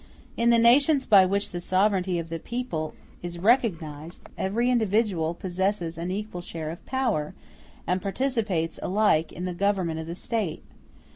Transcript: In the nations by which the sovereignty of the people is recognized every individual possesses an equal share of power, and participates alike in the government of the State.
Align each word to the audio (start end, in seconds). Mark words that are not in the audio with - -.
In 0.35 0.49
the 0.49 0.57
nations 0.57 1.05
by 1.05 1.27
which 1.27 1.51
the 1.51 1.61
sovereignty 1.61 2.17
of 2.17 2.29
the 2.29 2.39
people 2.39 2.95
is 3.21 3.37
recognized 3.37 4.29
every 4.35 4.71
individual 4.71 5.35
possesses 5.35 5.95
an 5.95 6.09
equal 6.09 6.41
share 6.41 6.71
of 6.71 6.83
power, 6.87 7.35
and 7.85 8.01
participates 8.01 8.79
alike 8.81 9.31
in 9.31 9.45
the 9.45 9.53
government 9.53 9.99
of 9.99 10.07
the 10.07 10.15
State. 10.15 10.63